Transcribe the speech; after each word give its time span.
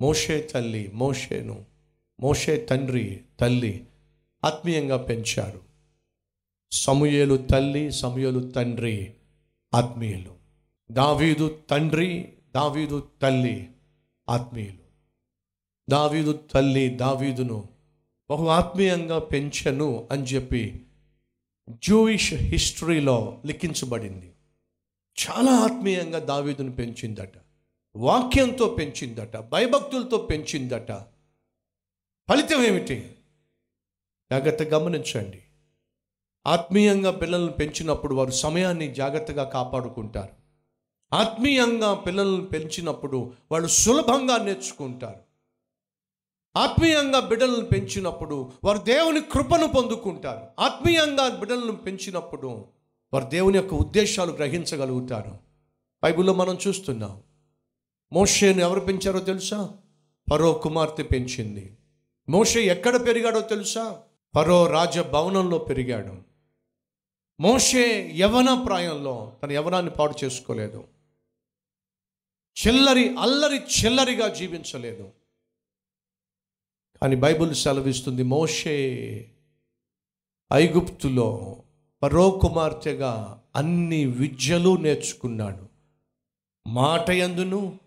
మోషే 0.00 0.40
తల్లి 0.42 0.90
మోషేను 0.94 1.64
మోషే 2.20 2.66
తండ్రి 2.70 3.20
తల్లి 3.40 3.86
ఆత్మీయంగా 4.44 4.96
పెంచారు. 4.96 5.60
సమూయేలు 6.72 7.36
తల్లి 7.36 7.92
సమూయేలు 7.92 8.52
తండ్రి 8.52 9.14
ఆత్మీయులు. 9.74 10.34
దావీదు 10.92 11.58
తండ్రి 11.70 12.32
దావీదు 12.54 13.08
తల్లి 13.22 13.70
ఆత్మీయులు. 14.28 14.86
దావీదు 15.90 16.40
తల్లి 16.52 16.88
దావీదును 16.88 17.68
బహు 18.30 18.46
ఆత్మీయంగా 18.46 19.18
పెంచను 19.18 20.08
అని 20.10 20.22
చెప్పి 20.22 20.86
జూయిష్ 21.82 22.34
హిస్టరీలో 22.34 23.42
లిఖించబడింది. 23.46 24.32
చాలా 25.26 25.52
ఆత్మీయంగా 25.52 26.18
దావీదును 26.18 26.72
పెంచిందట. 26.72 27.45
వాక్యంతో 27.96 28.68
పెంచిందట 28.68 29.36
భయభక్తులతో 29.36 30.18
పెంచిందట. 30.18 30.92
ఫలితం 32.28 32.64
ఏమిటి? 32.64 33.14
జాగ్రత్త 34.32 34.62
గమనించండి. 34.62 35.42
ఆత్మీయంగా 36.46 37.10
పిల్లలను 37.10 37.52
పెంచినప్పుడు 37.52 38.14
వారు 38.14 38.30
సమయాన్ని 38.30 38.94
జాగ్రత్తగా 38.94 39.44
కాపాడుకుంటారు. 39.44 40.32
ఆత్మీయంగా 41.14 41.94
పిల్లలను 41.94 42.44
పెంచినప్పుడు 42.44 43.32
వాళ్ళు 43.52 43.68
సులభంగా 43.68 44.36
నేర్చుకుంటారు. 44.36 45.20
ఆత్మీయంగా 46.56 47.20
బిడ్డలను 47.20 47.64
పెంచినప్పుడు 47.64 48.52
వారు 48.64 48.78
దేవుని 48.78 49.20
కృపను 49.20 49.66
పొందుకుంటారు. 49.66 50.62
ఆత్మీయంగా 50.62 51.28
బిడ్డలను 51.28 51.72
పెంచినప్పుడు 51.72 52.64
వారు 53.12 53.24
దేవుని 53.24 53.58
యొక్క 53.58 53.74
ఉద్దేశాలు 53.74 54.32
గ్రహించగలుగుతారు. 54.32 55.38
బైబిల్లో 56.04 56.34
మనం 56.34 56.58
చూస్తున్నాం 56.68 57.22
మోషేను 58.12 58.60
ఎవరు 58.60 58.80
పెంచారో 58.80 59.20
తెలుసా? 59.20 59.74
పరో 60.32 60.52
కుమార్తె 60.52 61.02
పెంచింది. 61.02 61.76
మోషే 62.28 62.62
ఎక్కడ 62.62 63.06
పెరిగాడో 63.06 63.40
తెలుసా? 63.40 64.02
పరో 64.36 64.70
రాజ 64.70 64.98
భవనంలో 64.98 65.58
పెరిగాడు. 65.58 66.22
మోషే 67.40 68.12
యవన 68.16 68.62
ప్రాయంలో 68.66 69.36
తన 69.42 69.52
యవనాన్ని 69.52 69.92
పాడు 69.92 70.24
చేసుకోలేదు. 70.24 70.84
చిల్లరి 72.66 73.16
అల్లరి 73.16 73.56
చిల్లరిగా 73.56 74.28
జీవించలేదు. 74.28 75.10
కానీ 77.02 77.16
బైబిల్ 77.16 77.54
సెలవిస్తుంది 77.54 78.22
మోషే 78.22 79.30
ఐగుప్తులో 80.52 81.62
పరో 82.02 82.30
కుమార్తెగా 82.30 83.42
అన్ని 83.56 84.04
విద్యలు 84.04 84.76
నేర్చుకున్నాడు. 84.76 85.68
మాట 86.68 87.10
ఎందును? 87.10 87.78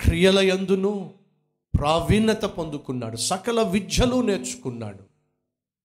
క్రియల 0.00 0.38
యందును 0.38 1.14
ప్రావీణ్యత 1.78 2.42
పొందుకున్నాడు. 2.42 3.16
సకల 3.16 3.62
విద్యలు 3.62 4.22
నేర్చుకున్నాడు. 4.22 5.04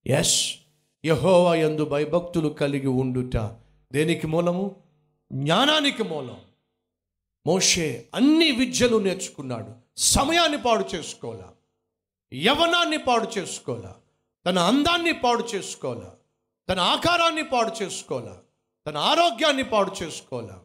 ఎస్ 0.08 0.56
యహోవా 1.06 1.56
యందు 1.56 1.86
భయభక్తులు 1.86 2.50
కలిగి 2.50 2.88
ఉండుట 2.88 3.38
దేనికి 3.94 4.28
మూలము? 4.28 4.76
జ్ఞానానికి 5.34 6.04
మూలం. 6.04 6.38
మోషే 7.48 8.08
అన్ని 8.16 8.52
విద్యలు 8.52 8.98
నేర్చుకున్నాడు. 8.98 9.72
సమయాన్ని 9.98 10.58
పాడు 10.58 10.86
చేసుకోవాలా. 10.96 11.52
యవనాన్ని 12.34 12.98
పాడు 12.98 13.28
చేసుకోవాలా. 13.38 13.96
తన 14.46 14.60
అందాన్ని 14.60 15.14
పాడు 15.14 15.44
చేసుకోవాలా. 15.56 16.14
తన 16.70 16.80
ఆకారాన్ని 16.80 17.44
పాడు 17.44 17.84
చేసుకోవాలా. 17.84 18.38
తన 18.88 18.98
ఆరోగ్యాన్ని 18.98 19.64
పాడు 19.64 19.92
చేసుకోవాలా. 20.04 20.60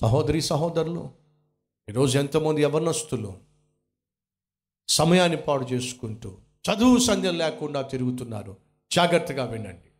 సహోదరి 0.00 0.42
సహోదరులు 0.42 1.23
ఈరోజు 1.90 2.18
ఎంతమంది 2.18 2.62
యవనస్తులు 2.62 3.38
సమయాన్ని 4.88 5.36
పాడు 5.36 5.64
చేసుకుంటూ 5.64 6.36
చదువు 6.36 6.98
సంధ్యం 6.98 7.38
లేకుండా 7.38 7.82
తిరుగుతున్నారు. 7.82 8.56
జాగ్రత్తగా 8.92 9.44
వినండి. 9.44 9.90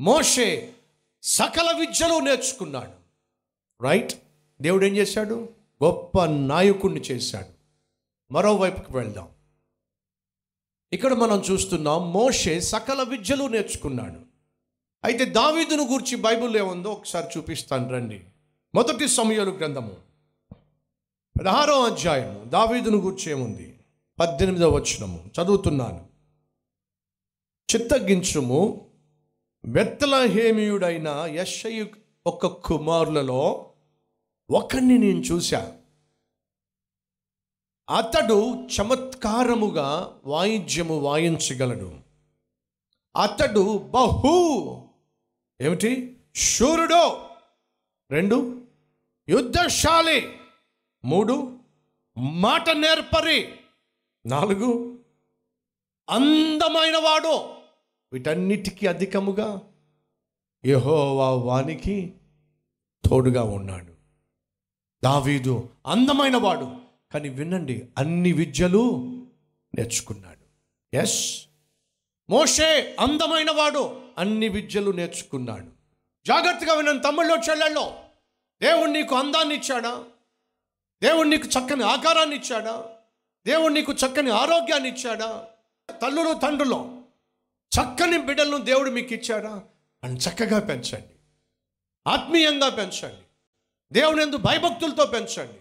మోషే 0.00 0.74
సకల 1.22 1.76
విద్యలు 1.80 2.18
నేర్చుకున్నాడు. 2.18 2.92
రైట్? 3.82 4.14
దేవుడు 4.62 4.84
ఏం 4.84 4.96
చేశాడు? 4.96 5.48
గొప్ప 5.84 6.24
నాయకుణ్ణి 6.24 7.00
చేశాడు. 7.00 7.48
మరోవైపుకి 8.32 8.96
వెళ్దాం. 8.96 9.28
ఇక్కడ 10.92 11.12
మనం 11.12 11.40
చూస్తున్నాం 11.40 12.12
మోషే 12.12 12.60
సకల 12.60 13.02
విద్యలు 13.02 13.44
నేర్చుకున్నాడు. 13.44 14.20
అయితే 15.04 15.24
దావీదును 15.24 15.86
గూర్చి 15.86 16.16
బైబిల్ 16.16 16.56
ఏముందో 16.56 16.90
ఒకసారి 16.92 17.38
చూపిస్తాను 17.38 17.90
రండి. 17.90 18.24
మొదటి 18.74 19.08
సమయాలు 19.08 19.50
గ్రంథము. 19.50 20.13
పదహారో 21.40 21.84
అధ్యాయము. 21.84 22.44
దావీదును 22.44 22.98
గూర్చేముంది 22.98 23.80
పద్దెనిమిదవ 24.20 24.68
వచనము. 24.68 25.30
చదువుతున్నాను. 25.42 26.06
చిత్తగించుము 27.74 28.90
వెత్తలహేమియుడైన 29.64 31.08
యశయు 31.08 31.86
ఒక 32.26 32.46
కుమారులలో 32.46 33.70
ఒకరిని 34.50 34.98
నేను 34.98 35.20
చూశా. 35.20 35.76
అతడు 37.98 38.66
చమత్కారముగా 38.66 40.20
వాయిద్యము 40.26 40.98
వాయించగలడు. 40.98 41.98
అతడు 43.22 43.78
బహు 43.78 44.82
ఏమిటి? 45.60 46.16
శూరుడు. 46.36 47.16
రెండు 48.10 48.64
యుద్ధశాలి. 49.28 50.38
మూడు 51.04 51.58
మాట 52.18 52.70
నేర్పరి. 52.70 53.48
నాలుగు 54.26 54.98
అందమైన 56.10 56.96
వాడు 56.96 57.54
వీటన్నిటికీ 58.12 58.86
అధికముగా 58.86 59.62
యహోవా 60.66 61.30
వానికి 61.30 62.12
తోడుగా 63.04 63.42
ఉన్నాడు. 63.42 63.94
దావీదు 65.04 65.68
అందమైన 65.86 66.36
వాడు 66.36 66.76
కానీ 67.12 67.28
వినండి 67.28 67.88
అన్ని 67.98 68.32
విద్యలు 68.32 69.00
నేర్చుకున్నాడు. 69.74 70.44
ఎస్ 70.96 71.46
మోషే 72.30 72.96
అందమైన 73.00 73.50
వాడు 73.50 74.00
అన్ని 74.18 74.48
విద్యలు 74.48 74.90
నేర్చుకున్నాడు. 74.90 75.68
జాగ్రత్తగా 76.26 76.74
వినండి 76.74 77.02
తమ్ముళ్ళు 77.02 77.34
చెల్లెళ్ళు. 77.34 77.92
దేవుడు 78.62 78.90
నీకు 78.90 79.14
అందాన్ని 79.14 79.54
ఇచ్చాడా? 79.54 80.04
దేవుడు 81.04 81.28
నీకు 81.28 81.46
చక్కని 81.46 81.84
ఆకారాన్ని 81.84 82.36
ఇచ్చాడా? 82.36 82.88
దేవుడు 83.46 83.72
నీకు 83.72 83.92
చక్కని 83.92 84.30
ఆరోగ్యాన్ని 84.30 84.88
ఇచ్చాడా? 84.88 85.46
తల్లులు 85.90 86.34
తండ్రులు 86.34 87.02
చక్కని 87.50 88.18
బిడ్డలను 88.18 88.58
దేవుడు 88.58 88.90
మీకు 88.90 89.14
ఇచ్చాడా? 89.14 89.62
అని 90.04 90.16
చక్కగా 90.16 90.58
పెంచండి. 90.58 91.14
ఆత్మీయంగా 92.06 92.68
పెంచండి. 92.68 93.22
దేవుని 93.92 94.22
ఎందు 94.22 94.36
భయభక్తులతో 94.36 95.04
పెంచండి. 95.06 95.60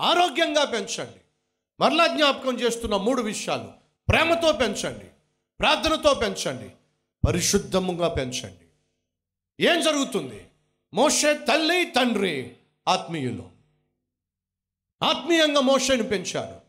ఆరోగ్యంగా 0.00 0.64
పెంచండి. 0.64 1.20
మరలా 1.80 2.06
జ్ఞాపకం 2.06 2.60
చేస్తున్న 2.60 2.96
మూడు 2.96 3.22
విషయాలు. 3.22 3.72
ప్రేమతో 4.08 4.52
పెంచండి. 4.52 5.04
ప్రార్థనతో 5.60 6.14
పెంచండి. 6.14 6.70
పరిశుద్ధముగా 7.26 8.08
పెంచండి. 8.08 8.66
ఏం 9.66 9.80
జరుగుతుంది? 9.80 10.46
మోషే 10.94 11.34
తల్లి 11.34 11.84
తండ్రి 11.84 12.56
ఆత్మీయులు. 12.88 13.53
ఆత్మీయంగా 15.04 15.60
మోషేని 15.60 16.02
పెంచారు 16.02 16.60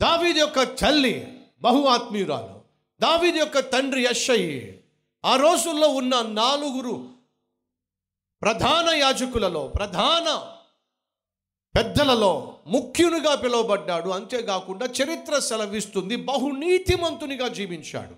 దావీది 0.00 0.40
యొక్క 0.40 0.62
తల్లి 0.62 1.40
బహు 1.60 1.84
ఆత్మీయురాలు. 1.84 2.60
దావీది 3.00 3.38
యొక్క 3.38 3.58
తండ్రి 3.58 4.02
యషయి 4.04 4.84
ఆ 5.24 5.36
రోజుల్లో 5.36 5.88
ఉన్న 5.88 6.22
నాలుగురు 6.22 7.08
ప్రధాన 8.42 8.88
యాజకులలో 8.88 9.68
ప్రధాన 9.68 10.56
పెద్దలలో 11.76 12.58
ముఖ్యునిగా 12.66 13.34
పిలువబడ్డాడు. 13.34 14.08
అంతేకాకుండా 14.08 14.86
చరిత్ర 14.86 15.38
సెలవిస్తుంది. 15.38 16.16
బహునీతిమంతునిగా 16.16 17.48
జీవించాడు. 17.48 18.14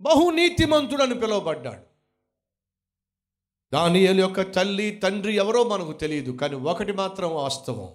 బహునీతిమంతుడని 0.00 1.14
పిలువబడ్డాడు. 1.14 1.95
దానియేలు 3.72 4.20
యొక్క 4.20 4.40
తల్లి 4.40 4.90
తండ్రి 4.90 5.34
ఎవరో 5.34 5.64
మనకు 5.64 5.92
తెలియదు 5.92 6.30
కానీ 6.30 6.54
ఒకటి 6.54 6.92
మాత్రం 6.92 7.34
వాస్తవం. 7.34 7.88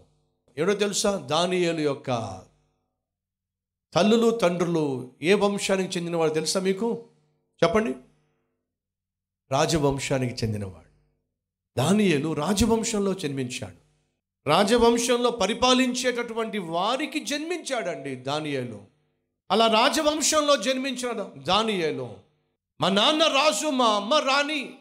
ఎవరో 0.58 0.76
తెలుసా? 0.76 1.16
దానియేలు 1.16 1.82
యొక్క 1.82 2.42
తల్లులు 3.94 4.30
తండ్రులు 4.32 5.12
ఏ 5.22 5.34
వంశానికి 5.34 5.98
చెందినవాడు 5.98 6.34
తెలుసా 6.34 6.60
మీకు? 6.60 7.06
చెప్పండి. 7.64 7.96
రాజవంశానికి 9.52 10.46
చెందినవాడు. 10.46 10.92
దానియేలు 11.78 12.34
రాజవంశంలో 12.34 13.14
జన్మించాడు. 13.14 13.82
రాజవంశంలో 14.50 15.30
పరిపాలించేటటువంటి 15.30 16.58
వారికి 16.58 17.20
జన్మించాడండి 17.20 18.16
దానియేలు. 18.16 18.84
అలా 19.52 19.68
రాజవంశంలో 19.68 20.58
జన్మించిన 20.58 21.30
దానియేలు. 21.38 22.14
మా 22.82 22.90
నాన్న 22.90 23.24
రాజు 23.24 23.68
మా 23.68 23.86
అమ్మ 23.86 24.14
రాణి 24.14 24.74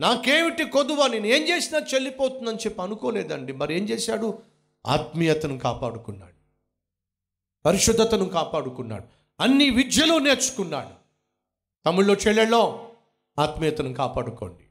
నాకేమిటి 0.00 0.64
కొదువ? 0.64 1.06
నేను 1.06 1.26
ఏం 1.26 1.42
చేసినా 1.48 1.78
చెల్లిపోతుందని 1.94 2.56
చెప్పి 2.56 2.82
అనుకోలేదండి. 2.82 3.52
మరి 3.52 3.76
ఏం 3.76 3.88
చేశాడు? 3.88 4.42
ఆత్మీయతను 4.86 5.58
కాపాడుకున్నాడు. 5.58 6.38
పరిశుద్ధతను 7.64 8.24
కాపాడుకున్నాడు. 8.24 9.04
అన్ని 9.40 9.70
విద్యలు 9.70 10.18
నేర్చుకున్నాడు. 10.18 10.94
తమిళ్ళో 11.86 12.14
చెల్లెళ్ళో 12.14 12.94
ఆత్మీయతను 13.38 13.94
కాపాడుకోండి. 13.94 14.64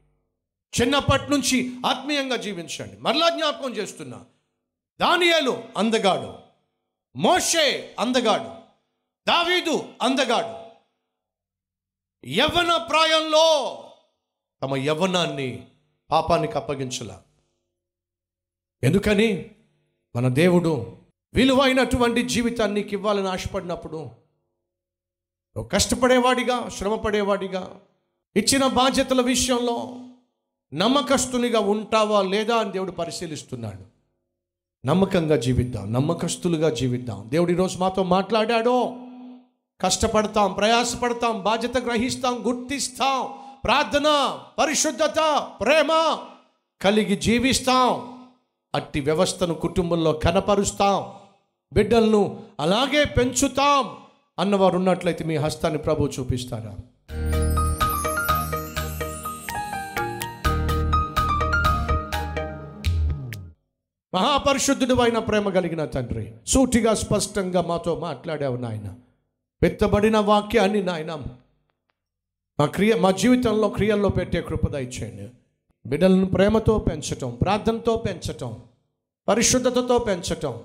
చిన్నప్పటి 0.80 1.30
నుంచి 1.30 1.76
ఆత్మీయంగా 1.86 2.36
జీవించండి. 2.36 2.96
మరలా 2.96 3.28
జ్ఞాపకం 3.28 3.76
చేస్తున్నా. 3.76 4.24
దానియాలు 5.00 5.64
అందగాడు. 5.76 6.38
మోషే 7.16 7.96
అందగాడు. 7.98 8.50
దావీదు 9.28 9.92
అందగాడు. 10.02 10.68
యవ్వన 12.28 12.76
ప్రాయంలో 12.76 13.74
తమ 14.62 14.76
యవ్వనాన్ని 14.76 15.66
పాపానికి 16.10 16.52
అప్పగించలా. 16.52 17.22
ఎందుకని? 18.82 19.50
మన 20.16 20.28
దేవుడు 20.28 20.96
విలువైనటువంటి 21.34 22.22
జీవితాన్ని 22.22 22.80
ఇవ్వాలని 22.80 23.28
ఆశపడినప్పుడు 23.28 23.96
నువ్వు 25.56 25.68
కష్టపడేవాడిగా 25.68 26.68
శ్రమపడేవాడిగా 26.68 27.80
ఇచ్చిన 28.36 28.66
బాధ్యతల 28.66 29.20
విషయంలో 29.20 30.00
నమ్మకస్తునిగా 30.74 31.60
ఉంటావా 31.60 32.22
లేదా 32.22 32.56
అని 32.56 32.72
దేవుడు 32.72 32.90
పరిశీలిస్తున్నాడు. 32.90 33.98
నమ్మకంగా 34.86 35.36
జీవిద్దాం 35.36 35.92
నమ్మకస్తులుగా 35.92 36.70
జీవిద్దాం. 36.70 37.24
దేవుడు 37.28 37.52
ఈరోజు 37.52 37.78
మాతో 37.78 38.02
మాట్లాడాడో. 38.02 38.96
కష్టపడతాం 39.80 40.52
ప్రయాసపడతాం 40.52 41.42
బాధ్యత 41.42 41.78
గ్రహిస్తాం 41.78 42.46
గుర్తిస్తాం. 42.46 43.37
ప్రార్థన 43.64 44.38
పరిశుద్ధత 44.58 45.48
ప్రేమ 45.60 46.18
కలిగి 46.82 47.16
జీవిస్తాం. 47.16 48.18
అట్టి 48.74 49.00
వ్యవస్థను 49.00 49.54
కుటుంబంలో 49.54 50.12
కనపరుస్తాం. 50.12 51.12
బిడ్డలను 51.72 52.42
అలాగే 52.60 53.04
పెంచుతాం 53.04 53.96
అన్నవారు 54.38 54.76
ఉన్నట్లయితే 54.76 55.24
మీ 55.24 55.36
హస్తాన్ని 55.36 55.78
ప్రభు 55.78 56.10
చూపిస్తారా? 56.20 56.76
మహాపరిశుద్ధుడు 64.14 64.94
అయిన 64.94 65.18
ప్రేమ 65.18 65.48
కలిగిన 65.48 65.84
తండ్రి 65.84 66.32
సూటిగా 66.46 66.94
స్పష్టంగా 66.94 67.62
మాతో 67.62 67.96
మాట్లాడావు 67.96 68.56
నాయన. 68.56 68.94
పెత్తబడిన 69.62 70.18
వాక్యాన్ని 70.18 70.82
నాయన 70.82 71.22
మా 72.60 72.66
క్రియ 72.66 72.94
మా 72.94 73.10
జీవితంలో 73.10 73.68
క్రియల్లో 73.68 74.08
పెట్టే 74.08 74.42
కృప 74.42 74.68
దయచేయండి. 74.68 75.28
బిడ్డలను 75.88 76.26
ప్రేమతో 76.26 76.78
పెంచటం 76.78 77.38
ప్రార్థనతో 77.42 77.96
పెంచటం 77.96 78.56
పరిశుద్ధతతో 79.28 79.98
పెంచటం 79.98 80.60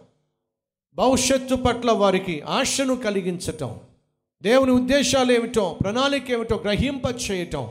భవిష్యత్తు 0.96 1.56
పట్ల 1.56 1.92
వారికి 1.92 2.42
ఆశను 2.42 2.96
కలిగించటం 2.96 3.80
దేవుని 4.42 4.72
ఉద్దేశాలు 4.72 5.32
ఏమిటో 5.32 5.78
ప్రణాళిక 5.84 6.32
ఏమిటో 6.32 6.56
గ్రహింప 6.56 7.32
చేయటం 7.32 7.64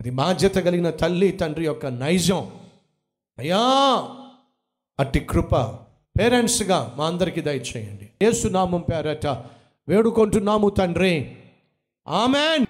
అది 0.00 0.10
బాధ్యత 0.10 0.54
కలిగిన 0.54 0.90
తల్లి 0.90 1.32
తండ్రి 1.32 1.64
యొక్క 1.64 1.86
నైజం. 1.86 2.50
అయ్యా 3.38 3.58
అట్టి 5.00 5.20
కృప 5.20 5.56
పేరెంట్స్గా 6.20 6.94
మా 6.96 7.06
అందరికీ 7.06 7.40
దయచేయండి. 7.40 8.08
ఏసునామం 8.22 8.80
పేరట 8.80 9.26
వేడుకుంటున్నాము 9.88 10.68
తండ్రి. 10.68 11.36
ఆమెన్. 12.08 12.66